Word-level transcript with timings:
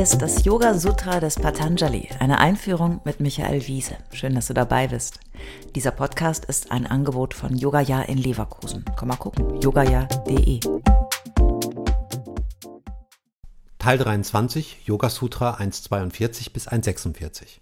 Ist 0.00 0.22
das 0.22 0.46
Yoga 0.46 0.72
Sutra 0.72 1.20
des 1.20 1.34
Patanjali, 1.34 2.08
eine 2.20 2.38
Einführung 2.38 3.02
mit 3.04 3.20
Michael 3.20 3.66
Wiese. 3.66 3.98
Schön, 4.14 4.34
dass 4.34 4.46
du 4.46 4.54
dabei 4.54 4.88
bist. 4.88 5.20
Dieser 5.74 5.90
Podcast 5.90 6.46
ist 6.46 6.72
ein 6.72 6.86
Angebot 6.86 7.34
von 7.34 7.54
Yogaya 7.54 8.00
in 8.00 8.16
Leverkusen. 8.16 8.82
Komm 8.96 9.08
mal 9.08 9.16
gucken, 9.16 9.60
yogaya.de. 9.60 10.60
Teil 13.78 13.98
23, 13.98 14.86
Yoga 14.86 15.10
Sutra 15.10 15.58
1,42 15.58 16.50
bis 16.50 16.66
1,46. 16.66 17.60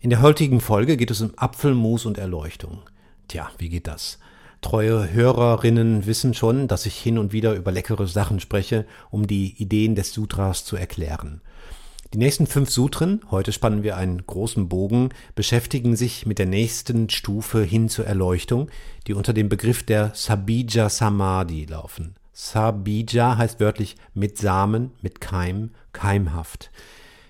In 0.00 0.10
der 0.10 0.20
heutigen 0.20 0.60
Folge 0.60 0.98
geht 0.98 1.10
es 1.10 1.22
um 1.22 1.32
Apfelmus 1.38 2.04
und 2.04 2.18
Erleuchtung. 2.18 2.82
Tja, 3.28 3.50
wie 3.56 3.70
geht 3.70 3.86
das? 3.86 4.18
Treue 4.62 5.12
Hörerinnen 5.12 6.06
wissen 6.06 6.34
schon, 6.34 6.68
dass 6.68 6.86
ich 6.86 6.96
hin 6.96 7.18
und 7.18 7.32
wieder 7.32 7.54
über 7.54 7.72
leckere 7.72 8.06
Sachen 8.06 8.40
spreche, 8.40 8.86
um 9.10 9.26
die 9.26 9.60
Ideen 9.60 9.94
des 9.94 10.14
Sutras 10.14 10.64
zu 10.64 10.76
erklären. 10.76 11.42
Die 12.14 12.18
nächsten 12.18 12.46
fünf 12.46 12.70
Sutren, 12.70 13.22
heute 13.30 13.52
spannen 13.52 13.82
wir 13.82 13.96
einen 13.96 14.24
großen 14.26 14.68
Bogen, 14.68 15.10
beschäftigen 15.34 15.96
sich 15.96 16.26
mit 16.26 16.38
der 16.38 16.46
nächsten 16.46 17.10
Stufe 17.10 17.62
hin 17.62 17.88
zur 17.88 18.06
Erleuchtung, 18.06 18.70
die 19.06 19.14
unter 19.14 19.32
dem 19.32 19.48
Begriff 19.48 19.82
der 19.82 20.12
Sabija 20.14 20.88
Samadhi 20.88 21.64
laufen. 21.64 22.14
Sabija 22.32 23.36
heißt 23.36 23.60
wörtlich 23.60 23.96
mit 24.14 24.38
Samen, 24.38 24.92
mit 25.02 25.20
Keim, 25.20 25.70
keimhaft. 25.92 26.70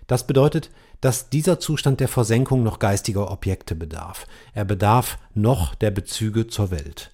Das 0.06 0.26
bedeutet, 0.26 0.70
dass 1.01 1.30
dieser 1.30 1.59
Zustand 1.59 2.01
der 2.01 2.09
Versenkung 2.09 2.62
noch 2.62 2.78
geistiger 2.78 3.30
Objekte 3.30 3.74
bedarf. 3.74 4.26
Er 4.52 4.64
bedarf 4.64 5.18
noch 5.34 5.74
der 5.74 5.90
Bezüge 5.90 6.46
zur 6.48 6.70
Welt. 6.70 7.12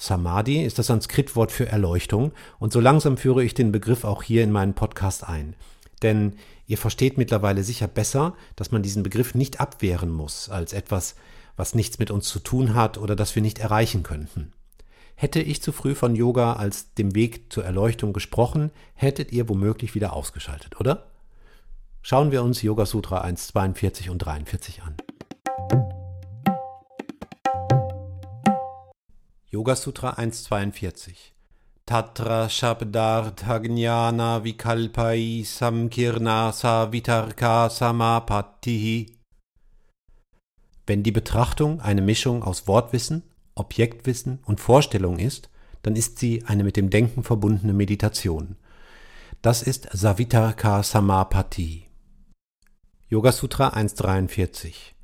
Samadhi 0.00 0.64
ist 0.64 0.78
das 0.78 0.86
Sanskritwort 0.86 1.52
für 1.52 1.66
Erleuchtung 1.66 2.32
und 2.58 2.72
so 2.72 2.80
langsam 2.80 3.18
führe 3.18 3.44
ich 3.44 3.52
den 3.52 3.70
Begriff 3.70 4.04
auch 4.04 4.22
hier 4.22 4.42
in 4.42 4.50
meinen 4.50 4.72
Podcast 4.72 5.28
ein. 5.28 5.54
Denn 6.00 6.36
ihr 6.66 6.78
versteht 6.78 7.18
mittlerweile 7.18 7.62
sicher 7.62 7.86
besser, 7.86 8.34
dass 8.56 8.70
man 8.70 8.82
diesen 8.82 9.02
Begriff 9.02 9.34
nicht 9.34 9.60
abwehren 9.60 10.08
muss 10.10 10.48
als 10.48 10.72
etwas, 10.72 11.16
was 11.54 11.74
nichts 11.74 11.98
mit 11.98 12.10
uns 12.10 12.28
zu 12.28 12.38
tun 12.38 12.74
hat 12.74 12.96
oder 12.96 13.14
das 13.14 13.34
wir 13.34 13.42
nicht 13.42 13.58
erreichen 13.58 14.02
könnten. 14.02 14.54
Hätte 15.16 15.42
ich 15.42 15.60
zu 15.60 15.70
früh 15.70 15.94
von 15.94 16.16
Yoga 16.16 16.54
als 16.54 16.94
dem 16.94 17.14
Weg 17.14 17.52
zur 17.52 17.66
Erleuchtung 17.66 18.14
gesprochen, 18.14 18.70
hättet 18.94 19.32
ihr 19.32 19.50
womöglich 19.50 19.94
wieder 19.94 20.14
ausgeschaltet, 20.14 20.80
oder? 20.80 21.08
Schauen 22.00 22.32
wir 22.32 22.42
uns 22.42 22.62
Yoga 22.62 22.86
Sutra 22.86 23.22
1,42 23.22 24.08
und 24.08 24.20
43 24.20 24.82
an. 24.82 24.94
Yoga 29.52 29.74
Sutra 29.74 30.16
1,42 30.16 31.32
Tatra 31.84 32.48
Shabdartha 32.48 33.58
Jnana 33.58 34.44
Vikalpai 34.44 35.42
Samkirnasa 35.44 36.92
Vitarka 36.92 37.68
Samapattihi 37.68 39.06
Wenn 40.86 41.02
die 41.02 41.10
Betrachtung 41.10 41.80
eine 41.80 42.00
Mischung 42.00 42.44
aus 42.44 42.68
Wortwissen, 42.68 43.24
Objektwissen 43.56 44.38
und 44.46 44.60
Vorstellung 44.60 45.18
ist, 45.18 45.50
dann 45.82 45.96
ist 45.96 46.20
sie 46.20 46.44
eine 46.46 46.62
mit 46.62 46.76
dem 46.76 46.88
Denken 46.88 47.24
verbundene 47.24 47.72
Meditation. 47.72 48.54
Das 49.42 49.62
ist 49.64 49.88
Savitarka 49.92 50.84
Samapati. 50.84 51.88
Yoga 53.08 53.32
Sutra 53.32 53.70
1,43 53.70 54.99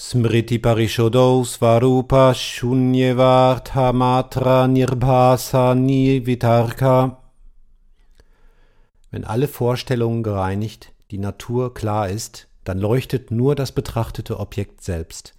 Smriti 0.00 0.60
Parishodo 0.60 1.42
Svarupa 1.42 2.32
Shunyevartha 2.32 3.92
Matra 3.92 4.68
Nirbhasa 4.68 5.74
Nivitarka. 5.74 7.20
Wenn 9.10 9.24
alle 9.24 9.48
Vorstellungen 9.48 10.22
gereinigt, 10.22 10.92
die 11.10 11.18
Natur 11.18 11.74
klar 11.74 12.08
ist, 12.08 12.46
dann 12.62 12.78
leuchtet 12.78 13.32
nur 13.32 13.56
das 13.56 13.72
betrachtete 13.72 14.38
Objekt 14.38 14.84
selbst. 14.84 15.34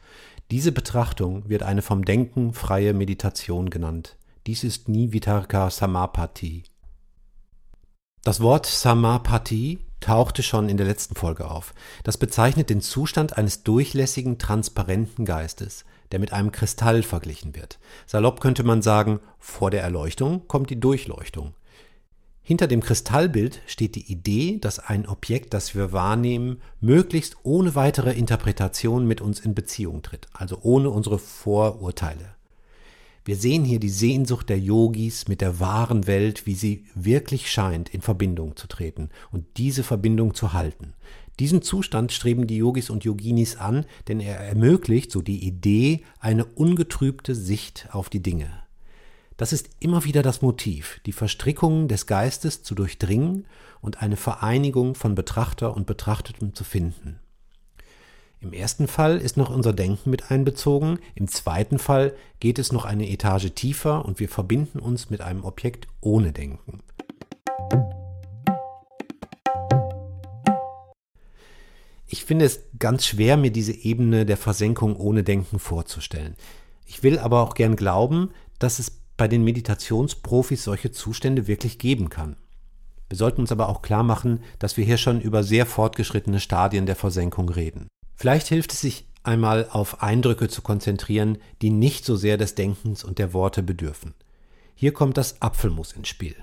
Diese 0.51 0.73
Betrachtung 0.73 1.47
wird 1.47 1.63
eine 1.63 1.81
vom 1.81 2.03
Denken 2.03 2.51
freie 2.51 2.93
Meditation 2.93 3.69
genannt. 3.69 4.17
Dies 4.45 4.65
ist 4.65 4.89
Nivitarka 4.89 5.69
Samapati. 5.69 6.63
Das 8.25 8.41
Wort 8.41 8.65
Samapati 8.65 9.79
tauchte 9.99 10.43
schon 10.43 10.69
in 10.69 10.77
der 10.77 10.85
letzten 10.85 11.15
Folge 11.15 11.49
auf. 11.49 11.73
Das 12.03 12.17
bezeichnet 12.17 12.69
den 12.69 12.81
Zustand 12.81 13.37
eines 13.37 13.63
durchlässigen, 13.63 14.37
transparenten 14.37 15.25
Geistes, 15.25 15.85
der 16.11 16.19
mit 16.19 16.33
einem 16.33 16.51
Kristall 16.51 17.03
verglichen 17.03 17.55
wird. 17.55 17.79
Salopp 18.05 18.41
könnte 18.41 18.63
man 18.63 18.81
sagen, 18.81 19.19
vor 19.37 19.71
der 19.71 19.83
Erleuchtung 19.83 20.47
kommt 20.47 20.69
die 20.69 20.79
Durchleuchtung. 20.79 21.53
Hinter 22.41 22.65
dem 22.65 22.81
Kristallbild 22.81 23.61
steht 23.67 23.93
die 23.93 24.11
Idee, 24.11 24.57
dass 24.59 24.79
ein 24.79 25.07
Objekt, 25.07 25.53
das 25.53 25.75
wir 25.75 25.91
wahrnehmen, 25.91 26.61
möglichst 26.81 27.37
ohne 27.43 27.75
weitere 27.75 28.13
Interpretation 28.13 29.05
mit 29.05 29.21
uns 29.21 29.39
in 29.39 29.53
Beziehung 29.53 30.01
tritt, 30.01 30.27
also 30.33 30.57
ohne 30.63 30.89
unsere 30.89 31.19
Vorurteile. 31.19 32.38
Wir 33.25 33.35
sehen 33.35 33.65
hier 33.65 33.79
die 33.79 33.89
Sehnsucht 33.89 34.49
der 34.49 34.59
Yogis 34.59 35.27
mit 35.27 35.41
der 35.41 35.59
wahren 35.59 36.07
Welt, 36.07 36.45
wie 36.45 36.55
sie 36.55 36.85
wirklich 36.95 37.51
scheint, 37.51 37.89
in 37.89 38.01
Verbindung 38.01 38.55
zu 38.55 38.67
treten 38.67 39.09
und 39.31 39.45
diese 39.57 39.83
Verbindung 39.83 40.33
zu 40.33 40.53
halten. 40.53 40.93
Diesen 41.39 41.61
Zustand 41.61 42.11
streben 42.11 42.47
die 42.47 42.57
Yogis 42.57 42.89
und 42.89 43.05
Yoginis 43.05 43.55
an, 43.55 43.85
denn 44.07 44.19
er 44.19 44.37
ermöglicht, 44.37 45.11
so 45.11 45.21
die 45.21 45.45
Idee, 45.45 46.03
eine 46.19 46.43
ungetrübte 46.43 47.33
Sicht 47.33 47.87
auf 47.91 48.09
die 48.09 48.21
Dinge. 48.21 48.49
Das 49.37 49.53
ist 49.53 49.69
immer 49.79 50.03
wieder 50.03 50.21
das 50.21 50.41
Motiv, 50.41 50.99
die 51.05 51.13
Verstrickungen 51.13 51.87
des 51.87 52.07
Geistes 52.07 52.61
zu 52.61 52.75
durchdringen 52.75 53.47
und 53.79 54.01
eine 54.01 54.17
Vereinigung 54.17 54.95
von 54.95 55.15
Betrachter 55.15 55.77
und 55.77 55.85
Betrachtetem 55.85 56.53
zu 56.53 56.65
finden. 56.65 57.21
Im 58.41 58.53
ersten 58.53 58.87
Fall 58.87 59.17
ist 59.17 59.35
noch 59.35 59.49
unser 59.49 59.73
Denken 59.73 60.09
mit 60.09 60.31
einbezogen, 60.31 60.99
im 61.13 61.27
zweiten 61.27 61.77
Fall 61.77 62.15
geht 62.39 62.57
es 62.57 62.71
noch 62.71 62.85
eine 62.85 63.09
Etage 63.09 63.51
tiefer 63.53 64.05
und 64.05 64.21
wir 64.21 64.29
verbinden 64.29 64.79
uns 64.79 65.09
mit 65.09 65.19
einem 65.19 65.43
Objekt 65.43 65.87
ohne 65.99 66.31
Denken. 66.31 66.79
Ich 72.07 72.23
finde 72.23 72.45
es 72.45 72.61
ganz 72.79 73.05
schwer, 73.05 73.35
mir 73.35 73.51
diese 73.51 73.73
Ebene 73.73 74.25
der 74.25 74.37
Versenkung 74.37 74.95
ohne 74.95 75.23
Denken 75.23 75.59
vorzustellen. 75.59 76.35
Ich 76.85 77.03
will 77.03 77.19
aber 77.19 77.41
auch 77.41 77.55
gern 77.55 77.75
glauben, 77.75 78.31
dass 78.57 78.79
es 78.79 79.01
bei 79.17 79.27
den 79.27 79.43
Meditationsprofis 79.43 80.63
solche 80.63 80.91
Zustände 80.91 81.47
wirklich 81.47 81.77
geben 81.77 82.09
kann. 82.09 82.37
Wir 83.09 83.17
sollten 83.17 83.41
uns 83.41 83.51
aber 83.51 83.67
auch 83.67 83.81
klar 83.81 84.03
machen, 84.03 84.43
dass 84.59 84.77
wir 84.77 84.85
hier 84.85 84.97
schon 84.97 85.19
über 85.19 85.43
sehr 85.43 85.65
fortgeschrittene 85.65 86.39
Stadien 86.39 86.85
der 86.85 86.95
Versenkung 86.95 87.49
reden. 87.49 87.89
Vielleicht 88.19 88.49
hilft 88.49 88.73
es 88.73 88.81
sich 88.81 89.07
einmal 89.23 89.69
auf 89.71 90.03
Eindrücke 90.03 90.49
zu 90.49 90.61
konzentrieren, 90.61 91.37
die 91.61 91.69
nicht 91.69 92.03
so 92.03 92.17
sehr 92.17 92.35
des 92.35 92.53
Denkens 92.53 93.05
und 93.05 93.17
der 93.17 93.31
Worte 93.31 93.63
bedürfen. 93.63 94.13
Hier 94.75 94.91
kommt 94.91 95.15
das 95.15 95.41
Apfelmus 95.41 95.93
ins 95.93 96.09
Spiel. 96.09 96.35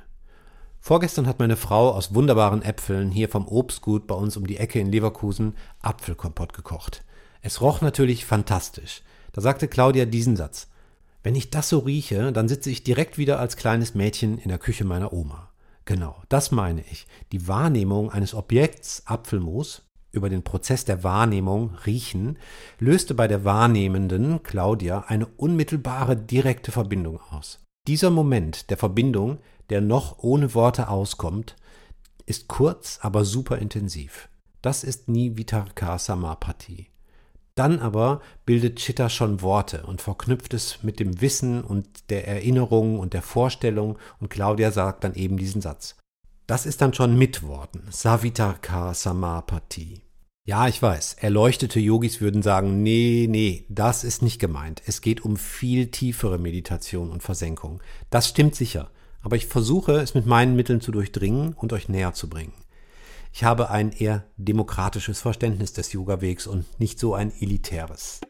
Vorgestern 0.81 1.27
hat 1.27 1.39
meine 1.39 1.57
Frau 1.57 1.91
aus 1.91 2.15
wunderbaren 2.15 2.63
Äpfeln 2.63 3.11
hier 3.11 3.29
vom 3.29 3.47
Obstgut 3.47 4.07
bei 4.07 4.15
uns 4.15 4.39
um 4.39 4.47
die 4.47 4.57
Ecke 4.57 4.81
in 4.81 4.91
Leverkusen 4.91 5.55
Apfelkompott 5.83 6.55
gekocht. 6.55 7.05
Es 7.43 7.61
roch 7.61 7.83
natürlich 7.83 8.25
fantastisch. 8.25 9.03
Da 9.35 9.43
sagte 9.43 9.69
Claudia 9.69 10.07
diesen 10.07 10.37
Satz. 10.37 10.69
Wenn 11.23 11.35
ich 11.35 11.51
das 11.51 11.69
so 11.69 11.81
rieche, 11.81 12.33
dann 12.33 12.49
sitze 12.49 12.71
ich 12.71 12.85
direkt 12.85 13.19
wieder 13.19 13.39
als 13.39 13.59
kleines 13.59 13.95
Mädchen 13.95 14.39
in 14.39 14.49
der 14.49 14.59
Küche 14.59 14.87
meiner 14.87 15.13
Oma. 15.13 15.51
Genau, 15.85 16.23
das 16.31 16.53
meine 16.53 16.83
ich. 16.91 17.07
Die 17.33 17.47
Wahrnehmung 17.47 18.11
eines 18.11 18.33
Objekts 18.33 19.03
Apfelmus 19.05 19.83
über 20.17 20.29
den 20.29 20.43
Prozess 20.43 20.85
der 20.85 21.05
Wahrnehmung 21.05 21.75
riechen, 21.87 22.39
löste 22.79 23.15
bei 23.15 23.29
der 23.29 23.45
Wahrnehmenden 23.45 24.43
Claudia 24.43 25.05
eine 25.07 25.27
unmittelbare 25.27 26.17
direkte 26.17 26.73
Verbindung 26.73 27.21
aus. 27.31 27.61
Dieser 27.87 28.11
Moment 28.11 28.71
der 28.71 28.77
Verbindung, 28.77 29.39
der 29.71 29.81
noch 29.81 30.19
ohne 30.19 30.55
Worte 30.55 30.89
auskommt, 30.89 31.57
ist 32.27 32.49
kurz, 32.49 32.99
aber 33.03 33.25
super 33.25 33.59
intensiv. 33.59 34.29
Das 34.63 34.83
ist 34.83 35.09
nie 35.09 35.37
Vitarka 35.37 35.99
Samapati. 35.99 36.89
Dann 37.55 37.79
aber 37.79 38.21
bildet 38.45 38.77
Chitta 38.77 39.09
schon 39.09 39.41
Worte 39.41 39.87
und 39.87 40.03
verknüpft 40.03 40.53
es 40.53 40.83
mit 40.83 41.01
dem 41.01 41.21
Wissen 41.23 41.65
und 41.65 42.11
der 42.11 42.29
Erinnerung 42.29 42.99
und 42.99 43.15
der 43.15 43.23
Vorstellung 43.23 43.99
und 44.21 44.29
Claudia 44.29 44.71
sagt 44.73 45.05
dann 45.05 45.15
eben 45.15 45.39
diesen 45.39 45.63
Satz. 45.63 45.97
Das 46.47 46.67
ist 46.67 46.81
dann 46.83 46.93
schon 46.93 47.17
mit 47.17 47.43
Worten. 47.43 47.83
Savitarka 47.91 48.93
Samapati. 48.93 50.06
Ja, 50.49 50.69
ich 50.69 50.81
weiß. 50.81 51.15
Erleuchtete 51.15 51.81
Yogis 51.81 52.21
würden 52.21 52.41
sagen, 52.41 52.81
nee, 52.81 53.27
nee, 53.29 53.67
das 53.69 54.05
ist 54.05 54.23
nicht 54.23 54.39
gemeint. 54.39 54.81
Es 54.87 55.01
geht 55.01 55.25
um 55.25 55.37
viel 55.37 55.91
tiefere 55.91 56.39
Meditation 56.39 57.11
und 57.11 57.25
Versenkung. 57.25 57.83
Das 58.11 58.29
stimmt 58.29 58.55
sicher. 58.55 58.93
Aber 59.23 59.35
ich 59.35 59.47
versuche, 59.47 59.95
es 59.95 60.15
mit 60.15 60.25
meinen 60.25 60.55
Mitteln 60.55 60.81
zu 60.81 60.93
durchdringen 60.93 61.53
und 61.55 61.73
euch 61.73 61.89
näher 61.89 62.13
zu 62.13 62.31
bringen. 62.31 62.53
Ich 63.33 63.43
habe 63.43 63.71
ein 63.71 63.91
eher 63.91 64.23
demokratisches 64.37 65.21
Verständnis 65.21 65.73
des 65.73 65.93
Yoga-Wegs 65.93 66.47
und 66.47 66.79
nicht 66.79 67.01
so 67.01 67.15
ein 67.15 67.33
elitäres. 67.41 68.21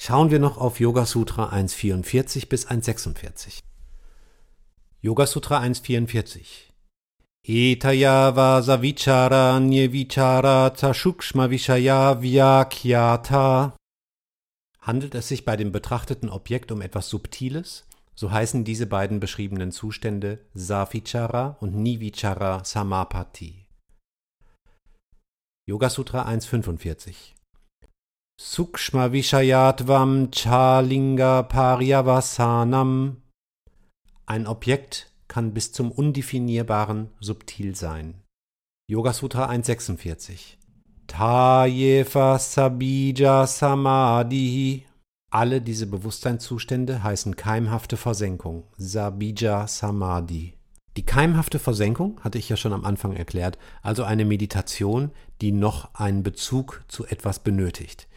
Schauen 0.00 0.30
wir 0.30 0.38
noch 0.38 0.56
auf 0.56 0.80
Yoga 0.80 1.04
Sutra 1.04 1.52
1.44 1.52 2.48
bis 2.48 2.66
1.46. 2.66 3.60
Yoga 5.02 5.26
Sutra 5.26 5.58
144 5.58 6.67
Etaya 7.44 8.36
vasavichara 8.36 9.58
nyevichara 9.60 10.70
tashukshma 10.70 11.48
vishaya 11.50 12.20
vyakyata. 12.20 13.76
Handelt 14.80 15.14
es 15.14 15.28
sich 15.28 15.44
bei 15.44 15.56
dem 15.56 15.72
betrachteten 15.72 16.28
Objekt 16.28 16.72
um 16.72 16.82
etwas 16.82 17.08
Subtiles, 17.08 17.86
so 18.14 18.30
heißen 18.30 18.64
diese 18.64 18.86
beiden 18.86 19.20
beschriebenen 19.20 19.72
Zustände 19.72 20.40
Savichara 20.54 21.56
und 21.60 21.74
Nivichara 21.74 22.64
Samapati. 22.64 23.66
Yoga 25.66 25.90
Sutra 25.90 26.22
145 26.22 27.34
Sukshma 28.40 29.12
Vishayatvam 29.12 30.30
Chalinga 30.30 31.42
Paryavasanam 31.42 33.22
Ein 34.26 34.46
Objekt 34.46 35.12
kann 35.28 35.54
bis 35.54 35.72
zum 35.72 35.92
Undefinierbaren 35.92 37.10
subtil 37.20 37.74
sein. 37.74 38.14
Yoga 38.90 39.12
Sutra 39.12 39.46
146 39.46 40.58
Tayefa 41.06 42.38
Sabija 42.38 43.46
Samadhi 43.46 44.88
alle 45.30 45.60
diese 45.60 45.86
Bewusstseinszustände 45.86 47.02
heißen 47.02 47.36
keimhafte 47.36 47.98
Versenkung, 47.98 48.64
Sabija 48.78 49.66
Samadhi. 49.66 50.54
Die 50.96 51.04
keimhafte 51.04 51.58
Versenkung 51.58 52.18
hatte 52.22 52.38
ich 52.38 52.48
ja 52.48 52.56
schon 52.56 52.72
am 52.72 52.86
Anfang 52.86 53.14
erklärt, 53.14 53.58
also 53.82 54.04
eine 54.04 54.24
Meditation, 54.24 55.10
die 55.42 55.52
noch 55.52 55.94
einen 55.94 56.22
Bezug 56.22 56.82
zu 56.88 57.04
etwas 57.04 57.40
benötigt. 57.40 58.08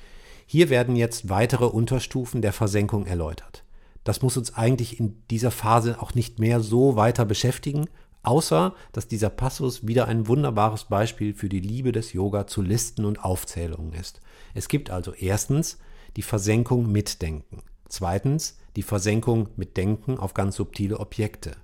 Hier 0.46 0.70
werden 0.70 0.96
jetzt 0.96 1.28
weitere 1.28 1.66
Unterstufen 1.66 2.42
der 2.42 2.54
Versenkung 2.54 3.06
erläutert. 3.06 3.66
Das 4.04 4.22
muss 4.22 4.38
uns 4.38 4.56
eigentlich 4.56 5.00
in 5.00 5.22
dieser 5.30 5.52
Phase 5.52 6.02
auch 6.02 6.16
nicht 6.16 6.40
mehr 6.40 6.60
so 6.60 6.96
weiter 6.96 7.26
beschäftigen, 7.26 7.88
außer 8.24 8.74
dass 8.92 9.08
dieser 9.08 9.30
Passus 9.30 9.86
wieder 9.86 10.08
ein 10.08 10.28
wunderbares 10.28 10.86
Beispiel 10.86 11.34
für 11.34 11.50
die 11.50 11.60
Liebe 11.60 11.92
des 11.92 12.14
Yoga 12.14 12.48
zu 12.48 12.62
Listen 12.62 13.06
und 13.06 13.24
Aufzählungen 13.24 13.94
ist. 13.94 14.22
Es 14.54 14.68
gibt 14.68 14.90
also 14.90 15.14
erstens 15.14 15.78
die 16.16 16.22
Versenkung 16.22 16.92
mit 16.92 17.22
Denken. 17.22 17.64
Zweitens 17.88 18.58
die 18.76 18.84
Versenkung 18.84 19.50
mit 19.56 19.78
Denken 19.78 20.18
auf 20.18 20.34
ganz 20.34 20.56
subtile 20.56 21.00
Objekte. 21.00 21.56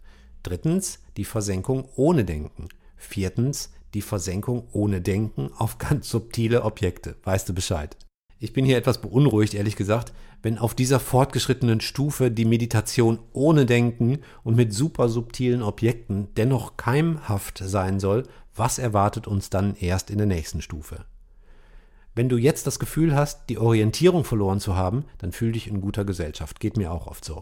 Drittens 0.44 1.00
die 1.16 1.26
Versenkung 1.26 1.88
ohne 1.96 2.26
Denken. 2.26 2.70
Viertens 2.96 3.72
die 3.94 4.02
Versenkung 4.02 4.68
ohne 4.72 5.02
Denken 5.02 5.52
auf 5.58 5.78
ganz 5.78 6.10
subtile 6.10 6.64
Objekte. 6.64 7.16
Weißt 7.24 7.48
du 7.48 7.54
Bescheid? 7.54 7.96
Ich 8.40 8.54
bin 8.54 8.66
hier 8.66 8.78
etwas 8.78 9.02
beunruhigt, 9.02 9.56
ehrlich 9.56 9.76
gesagt, 9.76 10.14
wenn 10.44 10.60
auf 10.60 10.76
dieser 10.76 11.00
fortgeschrittenen 11.00 11.82
Stufe 11.82 12.30
die 12.30 12.46
Meditation 12.46 13.18
ohne 13.34 13.66
Denken 13.66 14.20
und 14.44 14.56
mit 14.56 14.74
super 14.74 15.10
subtilen 15.10 15.64
Objekten 15.64 16.28
dennoch 16.38 16.78
keimhaft 16.78 17.58
sein 17.58 18.00
soll, 18.00 18.24
was 18.56 18.78
erwartet 18.78 19.28
uns 19.28 19.50
dann 19.50 19.76
erst 19.76 20.12
in 20.12 20.20
der 20.20 20.28
nächsten 20.28 20.62
Stufe? 20.62 21.06
Wenn 22.14 22.30
du 22.30 22.38
jetzt 22.38 22.68
das 22.68 22.80
Gefühl 22.80 23.16
hast, 23.16 23.50
die 23.50 23.58
Orientierung 23.58 24.24
verloren 24.24 24.60
zu 24.60 24.76
haben, 24.76 25.06
dann 25.18 25.32
fühl 25.32 25.52
dich 25.52 25.68
in 25.68 25.82
guter 25.82 26.06
Gesellschaft. 26.06 26.60
Geht 26.60 26.78
mir 26.78 26.92
auch 26.92 27.08
oft 27.08 27.26
so. 27.26 27.42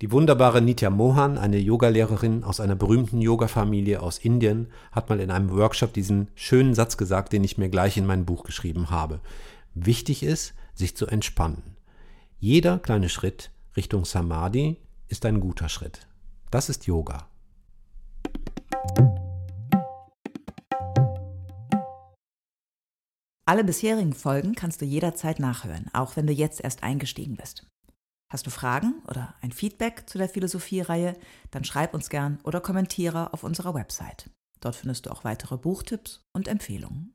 Die 0.00 0.10
wunderbare 0.10 0.60
Nitya 0.60 0.90
Mohan, 0.90 1.38
eine 1.38 1.58
Yogalehrerin 1.58 2.42
aus 2.42 2.58
einer 2.58 2.74
berühmten 2.74 3.20
Yoga-Familie 3.20 4.02
aus 4.02 4.18
Indien, 4.18 4.66
hat 4.90 5.08
mal 5.08 5.20
in 5.20 5.30
einem 5.30 5.52
Workshop 5.52 5.92
diesen 5.92 6.28
schönen 6.34 6.74
Satz 6.74 6.96
gesagt, 6.96 7.32
den 7.32 7.44
ich 7.44 7.58
mir 7.58 7.68
gleich 7.68 7.96
in 7.96 8.06
mein 8.06 8.24
Buch 8.24 8.42
geschrieben 8.42 8.90
habe. 8.90 9.20
Wichtig 9.74 10.22
ist, 10.22 10.54
sich 10.74 10.96
zu 10.96 11.06
entspannen. 11.06 11.76
Jeder 12.38 12.78
kleine 12.78 13.08
Schritt 13.08 13.50
Richtung 13.76 14.04
Samadhi 14.04 14.76
ist 15.08 15.26
ein 15.26 15.40
guter 15.40 15.68
Schritt. 15.68 16.06
Das 16.52 16.68
ist 16.68 16.86
Yoga. 16.86 17.28
Alle 23.46 23.64
bisherigen 23.64 24.14
Folgen 24.14 24.54
kannst 24.54 24.80
du 24.80 24.84
jederzeit 24.84 25.40
nachhören, 25.40 25.90
auch 25.92 26.16
wenn 26.16 26.26
du 26.26 26.32
jetzt 26.32 26.60
erst 26.62 26.82
eingestiegen 26.84 27.36
bist. 27.36 27.66
Hast 28.32 28.46
du 28.46 28.50
Fragen 28.50 29.02
oder 29.08 29.34
ein 29.42 29.52
Feedback 29.52 30.08
zu 30.08 30.18
der 30.18 30.28
Philosophie-Reihe, 30.28 31.16
dann 31.50 31.64
schreib 31.64 31.94
uns 31.94 32.08
gern 32.08 32.38
oder 32.44 32.60
kommentiere 32.60 33.32
auf 33.32 33.42
unserer 33.42 33.74
Website. 33.74 34.30
Dort 34.60 34.76
findest 34.76 35.06
du 35.06 35.10
auch 35.10 35.24
weitere 35.24 35.58
Buchtipps 35.58 36.22
und 36.32 36.48
Empfehlungen. 36.48 37.13